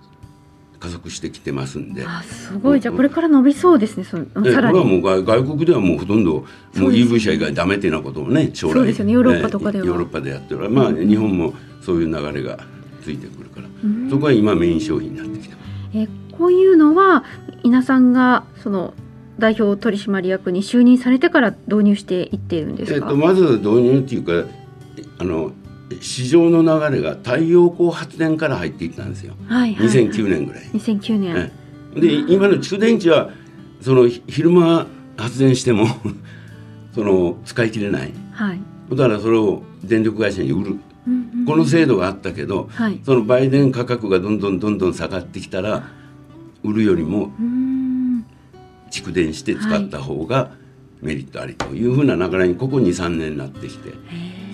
[0.78, 2.04] 加速してきてますんで。
[2.06, 2.80] あすごい。
[2.80, 4.04] じゃあこれから伸びそうですね。
[4.04, 4.78] そのえさらに。
[4.78, 6.44] これはもう外外国ではもうほとんども
[6.88, 8.72] う EV 車以外ダメっていうようなことをね将来。
[8.74, 9.12] そうですよね。
[9.12, 9.84] ヨーロッパとかでは。
[9.84, 10.70] えヨーロッパでやってる。
[10.70, 12.58] まあ日本もそういう流れが
[13.02, 14.08] ついてくるから、うん。
[14.08, 15.66] そこは今メイン商品になってきてます。
[15.94, 17.24] えこういうのは
[17.64, 18.94] 稲さんがその
[19.38, 24.48] 代表取締役に就任されてから導入していっているんですか、えっと、まず導入っていうか
[25.18, 25.52] あの
[26.00, 29.34] 市場の流れが太陽光発電から入っていったんですよ。
[29.48, 30.64] はいはい、2009年ぐらい。
[30.64, 30.80] に。
[30.80, 31.52] 2009年、え
[31.96, 32.00] え。
[32.00, 33.30] で今の蓄電池は
[33.80, 35.86] そのひ昼間発電しても
[36.94, 38.12] その使い切れない。
[38.32, 40.76] はい、だからそれを電力会社に売る。
[41.06, 43.00] うんうんこの制度があったけど、はい。
[43.04, 45.90] その売電価格がどんどんどんどん下がってきたら
[46.62, 47.73] 売るよりもうーん
[49.02, 50.52] 蓄電して使った方が
[51.02, 53.92] メリットありというふうな流れにここ23年になってきて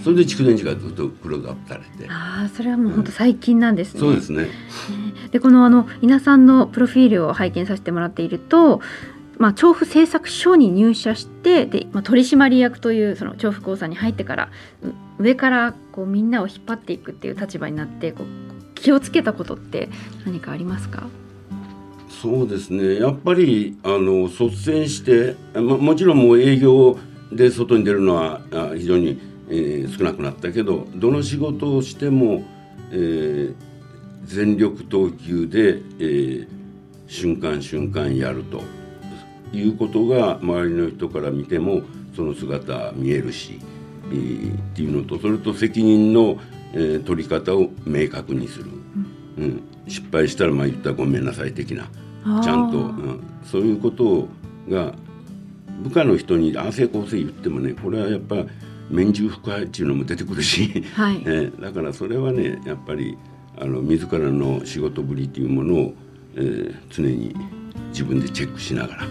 [0.03, 4.49] それで蓄電池がずっとクローズアップされてああそれはもう本当最近なんですね、そうですね。
[5.31, 8.81] でこのあの稲さんのプロフィールを拝見させてもらっていると、
[9.39, 14.51] まあ、調布製作所に入社してで、まあ、取締役というその調布講座に入ってから
[14.83, 19.91] う上からこうみんなを引っ張っていくっていう立場になってこう気をつけたことって
[20.25, 21.05] 何かありますか？
[22.21, 22.97] そうですね。
[22.97, 26.99] やっぱりあの率先してももちろんもう営業
[27.33, 28.43] で外に出るのは
[28.77, 32.45] 非常に、えー少なくなったけどどの仕事をしても、
[32.93, 33.55] えー
[34.25, 36.49] 全力投球で、えー
[37.09, 38.63] 瞬間瞬間やると
[39.53, 41.83] いうことが周りの人から見ても
[42.15, 43.59] その姿見えるし、
[44.11, 46.39] えーっていうのとそれと責任の、
[46.75, 48.67] えー取り方を明確にする、
[49.39, 51.89] うん、失敗したらまあ言ったらごめんなさい的な。
[52.25, 54.29] ちゃんと、うん、そういうこと
[54.69, 54.95] が
[55.83, 58.45] 部下の人にああ成功せ言ってもねこれはやっぱ
[58.91, 63.17] 面中不快っていうのも出てくるし、はい えーだからそれはねやっぱり
[63.59, 65.95] あの自らの仕事ぶりというものを、
[66.37, 67.35] えー常に
[67.93, 69.09] 自分でチェックしながら、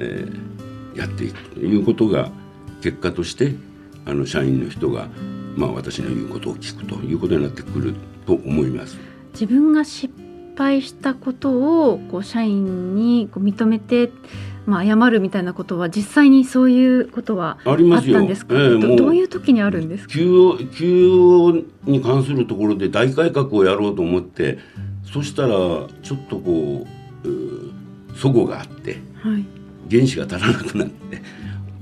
[0.00, 0.62] えー
[0.94, 2.30] やっていくということが
[2.82, 3.54] 結果として
[4.04, 5.08] あの社員の人が、
[5.56, 7.94] まあ、私の言うことを聞くということになってくる
[8.26, 8.98] と思います。
[9.32, 10.12] 自分が失
[10.56, 11.50] 敗したこと
[11.90, 14.10] をこう社員にこう認めて、
[14.66, 17.72] まあ、謝るみたいなことは実際にそういうことはあ。
[17.74, 20.12] ったんですか、ええもうどどういう時にあるんですか？
[20.14, 24.58] 給与給与に関するところで大改革をやろうと思って
[25.12, 26.86] そしたらちょっとこ
[27.24, 27.72] ううー
[28.14, 29.44] 齟齬があってはい。
[29.90, 31.22] 原子が足らなくなって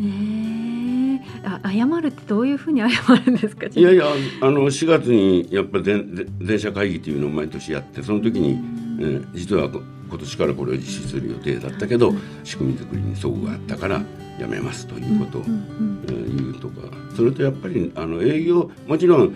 [0.00, 0.29] えー、
[1.44, 3.66] あ謝るってどういうふうに謝るんですか？
[3.66, 4.06] いやいや
[4.40, 8.50] あの4月にやっぱ電電電車会議っていうのを毎年やってその時に、
[9.00, 14.02] えー実はこ今年からこれを実施する予定だったけど仕組み作りに齟齬があったから
[14.40, 16.74] やめますということを、言うとか。
[17.16, 19.34] それとやっぱりあの営業もちろん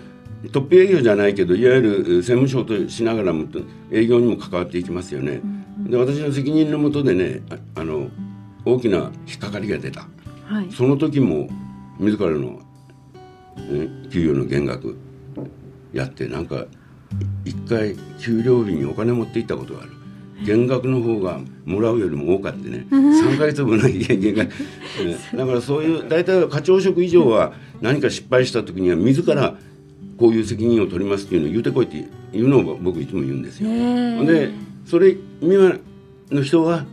[0.51, 5.41] トップ営業じゃないけどいわゆるえー専務省としながらもと営業にも関わっていきますよね。
[5.87, 8.09] で私の責任のもとでねああの
[8.65, 10.07] 大きな引っかかりが出た。
[10.45, 10.71] はい。
[10.71, 11.47] その時も
[11.99, 12.59] 自らの、
[13.57, 14.97] えー給与の減額
[15.93, 16.65] やってなんか
[17.45, 19.91] い一回給料日にお金持っていったことがある。
[20.45, 22.85] 減額の方がもらうよりも多かってね。
[22.91, 24.51] 3ヶ月分の減額、
[25.01, 29.57] えー だからそういう大体課長職以上は何か失敗した時には自ら
[30.17, 32.05] こういう責任を取りますっていうのを言うてこいって
[32.37, 33.69] いうのを僕いつも言うんですよ。
[33.71, 34.25] え。
[34.25, 34.51] で
[34.85, 35.77] それ今
[36.31, 36.85] の人は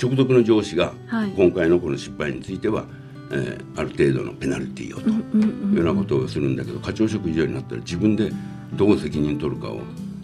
[0.00, 1.30] 直属の上司がはい。
[1.36, 2.86] 今回のこの失敗については、
[3.30, 8.32] えーある程度のペナルティーをとうんうんいうようなことをするんだけど課長職以上になったら自分で
[8.74, 9.80] どう責任取るかを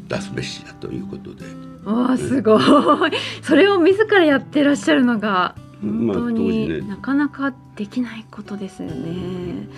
[0.09, 1.45] 出すべしだということで。
[1.85, 2.61] わあすごい。
[3.43, 6.81] それを自らやってらっしゃるのがまあ本当にね。
[6.81, 9.69] なかなかできないことですよね。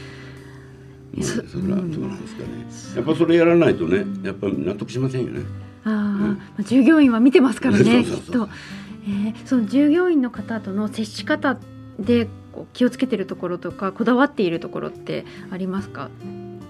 [1.17, 2.49] まあそそれはそうなんですかね。
[2.97, 5.41] やっぱそれやらないとね、やっぱ納得しませんよね。
[5.85, 8.49] あーまあ従業員は見てますからねきっと、
[9.07, 11.59] えーその従業員の方との接し方
[12.01, 16.09] でこう気をつけてるところとかこだわっているところってありますか、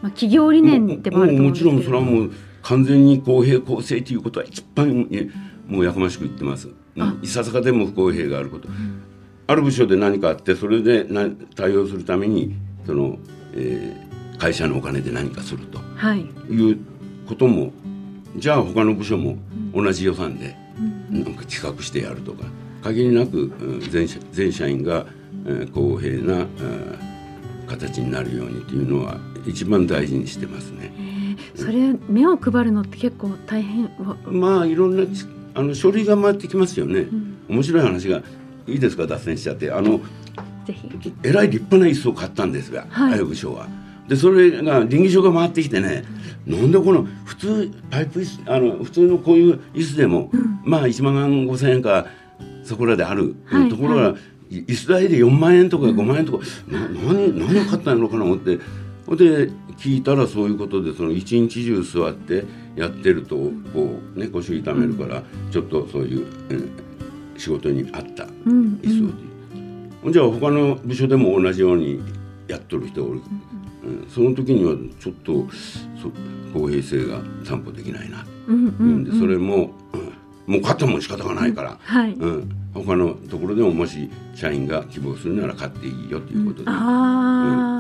[0.02, 1.72] まあ、企業理念でもあると思うんですけど。
[1.72, 5.30] もちろんそれはもう完全に公平公正ということは一番ね
[5.68, 6.68] もうやかましく言ってます。
[6.98, 7.14] あ。
[7.22, 8.68] いささかでも不公平があること。
[9.46, 13.18] ある部署で何かあってそれでな対応するためにその、
[13.54, 14.06] えー
[14.38, 15.78] 会社のお金で何かすると。
[15.94, 16.78] はい、いう
[17.26, 17.72] ことも
[18.36, 19.38] じゃあ他の部署も
[19.74, 21.24] 同じ予算でうん。
[21.24, 22.44] なんか企画してやるとか。
[22.82, 23.52] 限りなく
[23.90, 25.06] 全社全社員が
[25.72, 26.46] 公平な
[27.66, 30.92] 形になるようにというのは一番大事にしてますね。
[31.54, 33.90] それ目を配るのって結構大変
[34.26, 35.04] まあいろんな
[35.54, 38.22] あの書類が回ってきますよね、うん、面白い話が
[38.66, 39.70] いいですか脱線しちゃって。
[39.70, 40.00] あの
[40.66, 41.12] ぜひ。
[41.22, 43.68] えらい立派な椅子を買ったんですが、はい、部省は。
[44.08, 46.04] でそれが臨議書が回ってきてね、
[46.46, 51.14] なんでこの普通パイプ椅子あの普通のこういう椅子でも、うん、まあ1万
[51.46, 52.06] 5千円か
[52.62, 54.16] そこらである、はい、ところが、はい、
[54.50, 58.58] 椅子代で4万円とか5万円とか、うん、な何何を買ったのかなと思って。
[59.14, 63.36] で聞いたらそういうことでその一日中座ってやってると
[63.72, 66.70] こう、ね、腰痛めるからちょっとそういう、うん、
[67.38, 68.24] 仕事に合った。
[68.24, 69.12] 椅子を、
[70.06, 72.00] うん、じゃあ他の部署でも同じように
[72.48, 73.20] やっとる人おる、
[73.84, 75.46] うん、その時にはちょっと
[76.52, 79.70] 公平性が担保できないな、うんうんうん、それも、
[80.46, 82.12] もう買ったもん仕方がないから、はい。
[82.12, 82.50] うん、
[82.82, 86.76] 他のところでももし社員が希望するなら買っていいよということで、うん、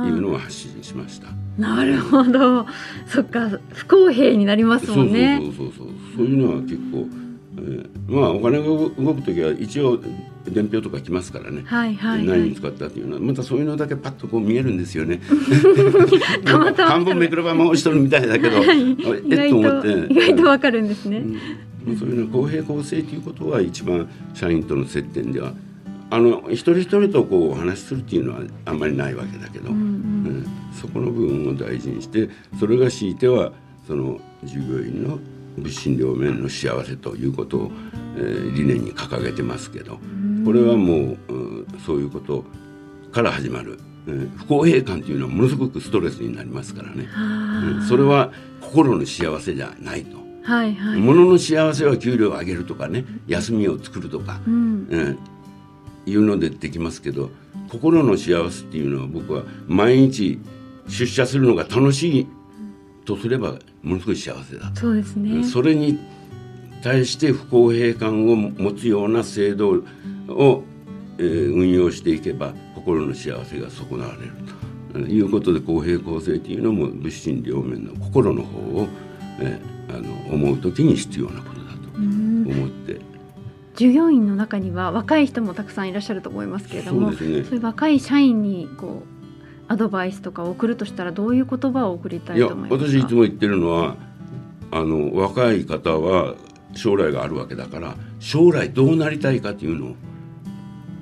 [0.08, 1.28] いうのを発信しました。
[1.58, 2.66] なるほど、
[3.06, 5.40] そっか不公平になりますもんね。
[5.40, 5.88] そうそうそうそう。
[6.16, 7.08] そういうのは結構、
[7.58, 9.98] えー、まあお金が動く時は一応
[10.44, 15.20] 伝票とか来ますからね、はいはい、はい、何に使ったっていうのはまたそういうのだけパッとこう見えるんですよね。
[16.44, 18.96] たまたま半分めくらば回しとるみたいだけど、はい、
[19.30, 20.12] えっと思って。
[20.12, 21.18] 意外とわかるんですね。
[21.18, 21.36] うん
[21.94, 25.52] そういうの公平公正ということは一番社員との接点では
[26.10, 33.52] あの一人一人とこうお話しするっていうのはあんまりないわけだけど、うん、うん、そこの部分を大事にしてそれが強いては
[33.86, 35.18] その従業員の
[35.56, 37.70] 物心両面の幸せということを、
[38.16, 39.98] えー、理念に掲げてますけど
[40.44, 42.44] これはもう、うん、そういうこと
[43.10, 47.08] から始まる、えー、不公平感というのはものすごくストレスになりますからね、
[47.74, 50.25] うん、それは心の幸せじゃないと。
[50.46, 55.18] はいはい、物の幸せは給料を上げるとかね休みを作るとか、うん、うん、
[56.06, 57.30] いうのでできますけど
[57.68, 60.38] 心の幸せっていうのは僕は毎日
[60.86, 62.26] 出社するのが楽しい
[63.04, 65.42] とすればものすごい幸せだそうですね。
[65.42, 65.98] それに
[66.80, 69.82] 対して不公平感を持つような制度
[70.28, 70.62] を、
[71.18, 74.56] えー、運用していけば心の幸せが損なわれると。
[75.00, 78.88] いうことで公平公正というのも物心両面の心の方を、
[79.40, 83.00] えーあの思う時に必要なことだと思って。
[83.76, 89.16] 従業員の中には若い人もたくさんいらっしゃると思いますけれどもそう、ね,、いう若い社員にこう
[89.68, 92.88] アドバイスとかを送るとしたらどういう言葉を送りたいと思いますか？
[92.88, 93.96] 私いつも言ってるのは
[94.70, 96.36] あの若い方は
[96.74, 99.94] 将来があるわけだから将来どうなりたいかというのを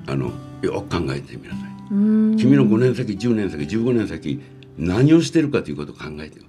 [0.07, 1.75] あのよく考えてみなさい。
[1.89, 4.41] 君の5年先10年先15年先
[4.77, 6.39] 何をしてるかということを考えて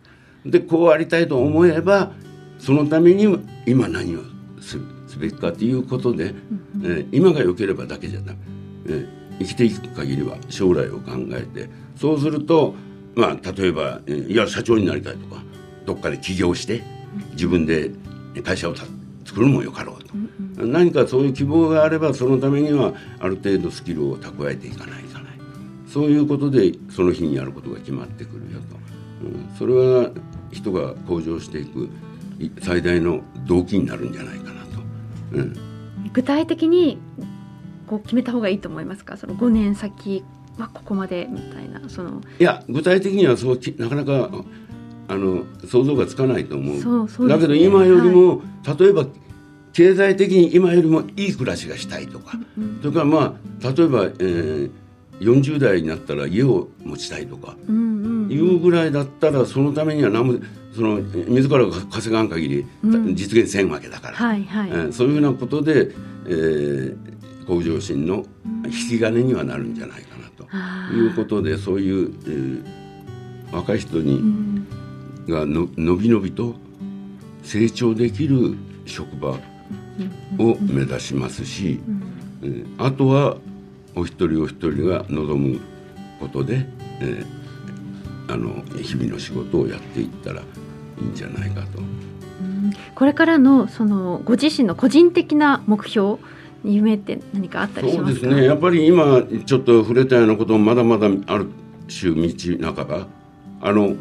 [0.51, 2.13] でこうありたいと思えば
[2.59, 3.25] そのために
[3.67, 4.21] 今何を
[4.61, 4.79] す
[5.19, 6.35] べきかということで、
[6.83, 8.37] えー、今が良ければだけじゃなく、
[8.87, 12.75] えー、生きていく限りは将来を考えてそうすると
[13.15, 15.43] まあ例えば、えー、いや社長になりたいとか
[15.87, 16.83] どっかで起業して
[17.33, 17.91] 自分で
[18.43, 20.13] 会社を作るもよかろうと、
[20.63, 25.27] うん、何かそういう希望があればそのためにはある程度スキルを蓄えていかないといけない。
[25.97, 28.77] そういうことでその日にやることが決まってくるよと、
[29.25, 30.11] うん、それは
[30.57, 31.89] 人が向上していく
[32.63, 34.81] 最大の動機になるんじゃないかなと。
[35.33, 35.57] うん、
[36.13, 36.99] 具体的に
[37.87, 39.17] こう決めた方がいいと思いますか？
[39.17, 40.25] その5年先
[40.59, 42.21] はここまでみたいなその。
[42.39, 44.31] いや具体的にはそうなかなか
[45.09, 46.81] あの想像がつかないと思う。
[46.81, 48.43] そうそう、ね、だけど今よりも、は
[48.75, 49.07] い、例えば
[49.73, 54.71] 経済的に今よりもいい暮らしがしたいとか、うん、それからまあ例えば、えー、
[55.21, 57.57] 40代になったら家を持ちたいとか、
[58.29, 60.39] いうぐらいだったらそのためには何も
[60.75, 62.67] その自らが稼がん限り
[63.15, 65.93] 実現せんわけだから、はいはい、えー、そういうふうなことで、
[66.27, 68.25] えー、向上心の
[68.67, 70.47] 引き金にはなるんじゃないかなと。
[70.95, 72.65] いうことでそういう、えー、
[73.53, 74.23] 若い人に、
[75.29, 76.55] がののびのびと
[77.43, 79.31] 成長できる職場
[80.39, 81.81] を目指しますし、
[82.43, 83.37] えー、あとは
[83.95, 85.61] お一人お一人が望む
[86.21, 86.67] ことで、
[87.01, 87.36] えー、
[88.29, 90.45] あの日々の仕事をやっていったらい
[91.05, 91.81] いんじゃないかと。
[92.95, 96.19] これからのそのご自身の個人的な目標
[96.65, 98.21] 夢って何かあったりしますか？
[98.21, 98.47] そうですね。
[98.47, 101.49] やっぱり今ちょっと触れたようなこともまだまだある
[101.89, 103.07] 種道半ば。
[103.61, 103.95] あの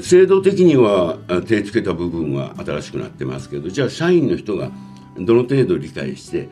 [0.00, 4.70] 制度的には手つけた部分は新しくなってますけどじゃあ社員の人が
[5.18, 6.48] どの程度理解して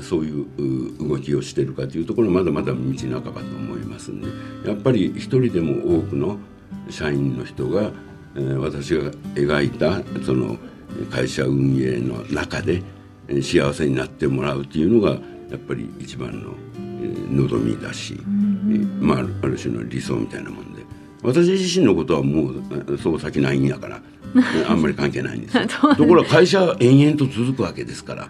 [0.00, 6.38] そういう動きをしているかというところまだまだ道半ばと思いますんでやっぱり一人でも多くの
[6.90, 7.90] 社員の人が、
[8.36, 10.58] えー、私が描いたその
[11.10, 12.82] 会社運営の中で
[13.42, 15.12] 幸せになってもらうというのが
[15.50, 20.84] やっぱり一番の、えー、望みだし、えー、まあある種の理想みたいなもんで。
[21.24, 24.02] 私自身のことはもうそう先ないんやから
[24.68, 25.66] あんまり関係ないんですよ。
[25.96, 28.28] ところが会社は延々と続くわけですから。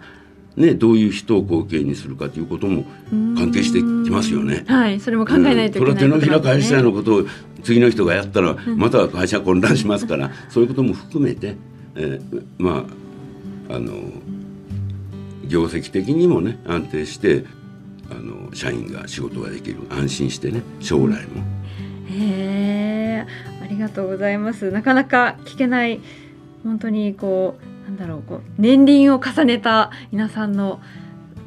[0.55, 4.63] ね、どういう人を後継にするかということも関係してきますよね。
[4.67, 7.27] はい、それも考えないといけない、ね、手のひら返したようなことを
[7.61, 11.57] 次の人がやったらまた会社混乱しますから、 そういうことも含めて、
[11.95, 12.85] えー、ま
[13.69, 13.91] ああの
[15.47, 17.43] 業績的にもね安定して
[18.09, 21.43] あの社員が仕事ができる安心してね将来も。
[22.07, 22.44] へえ
[23.65, 24.71] ありがとうございます。
[24.71, 25.99] なかなか聞けない
[26.63, 27.57] 本当にこ
[27.87, 30.79] うなんだろうこう年輪を重ねた皆さんの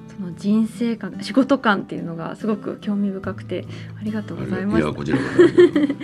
[0.08, 3.64] その人生観仕事観っていうのがすごく興味深くて
[4.00, 4.82] ありがとうございます。
[4.82, 5.40] いやこちらこそ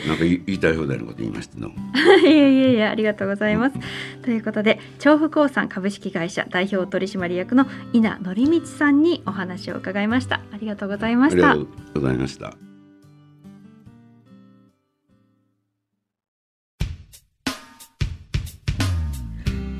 [0.08, 1.70] なんか言いたい放題のこと言いましたの。
[2.22, 3.76] いやいやいやありがとうございます。
[4.22, 10.40] ということで調布興産株式会社代表取締役の稲則道さんにお話を伺いました。
[10.52, 11.50] ありがとうございました。
[11.50, 12.73] ありがとうございました。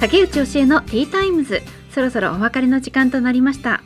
[0.04, 1.62] 竹内教えのティータイムズ。
[1.90, 3.80] そろそろお別れの時間となりました。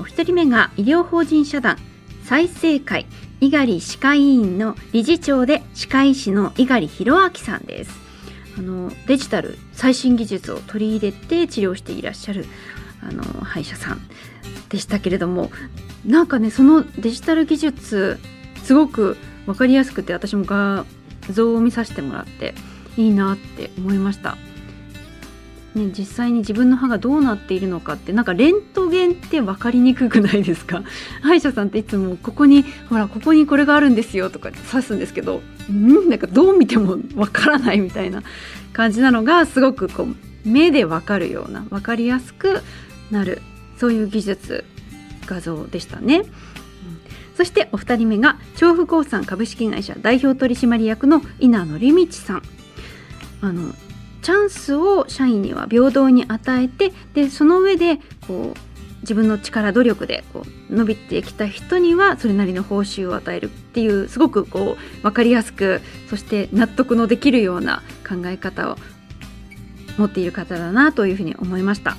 [0.00, 1.76] お一人目が医療法人社団
[2.24, 3.04] 再生会
[3.42, 7.90] 猪狩歯科医院の理事長で歯科医師の猪狩博明さんです。
[8.56, 12.46] あのデジタル最新技術を取り入れて治療していらっしゃる
[13.02, 14.00] あの歯医者さん
[14.70, 15.50] でしたけれども
[16.06, 18.18] なんかねそのデジタル技術
[18.62, 20.86] すごく分かりやすくて私も画
[21.30, 22.54] 像を見させてもらって
[22.96, 24.38] いいなって思いました。
[25.74, 30.82] ね、実際に自分の歯がどうなっているのかってなんかレントゲンって分かりにくくないですか？
[31.22, 36.08] 歯医者さんっていつもここにほらここにこれがあるんですよとか指すんですけどん？
[36.08, 38.24] なんかどう見ても分からないみたいな
[38.72, 40.16] 感じなのがすごくこう
[40.48, 42.62] 目で分かるような分かりやすく
[43.12, 43.40] なる
[43.76, 44.64] そういう技術
[45.26, 46.24] 画像でしたね。
[47.36, 52.42] そしてお二人目が調布興産株式会社代表取締役の稲則道さん。
[53.40, 53.72] あの
[54.30, 57.96] チャンスを社員には平等に与えてでその上で
[58.28, 68.76] こう自分の力努力でこう伸びてきた人にはそれなりの報酬を与えるっていうすごくこう分かりやすくそして納得のできるような考え方を
[69.98, 71.96] 持っている方だなというふうに思いました。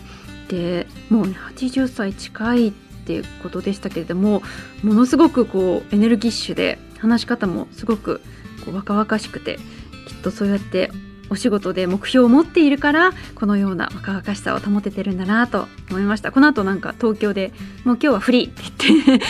[0.47, 4.41] でもう、ね、80歳近いっていうことでしたけれども
[4.83, 8.21] ものすごくこうエネルギッシュで話し方もすごく
[8.63, 9.57] こう若々しくて
[10.07, 10.91] きっとそうやって
[11.31, 17.53] お仕事で目標を持っているからこのような若々しさを保ててるんだなと思いましたこの後なんか東京で
[17.85, 19.25] もう今日はフリーって言って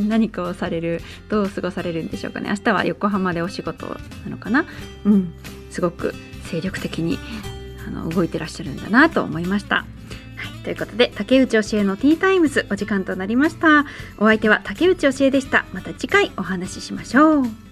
[0.00, 2.48] 何かをされるどう過ごされるんでしょうかね。
[2.48, 3.94] 明日は横浜でお仕事な
[4.30, 4.64] のかな？
[5.04, 5.34] うん。
[5.70, 7.18] すごく精力的に
[7.86, 9.76] あの動いてらっしゃるんだなと思いました。
[9.76, 9.84] は
[10.60, 13.84] い、ということで竹内教えのティータイムズお時間となりました。
[14.18, 15.66] お相手は竹内教えでした。
[15.72, 17.71] また次回お話ししましょう。